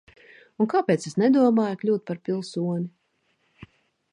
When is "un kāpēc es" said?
0.63-1.15